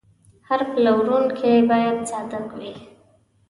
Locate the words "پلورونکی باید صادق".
0.73-2.45